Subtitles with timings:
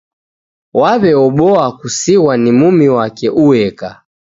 [0.79, 3.89] Waw'eboa kusighwa ni mumi wake ueka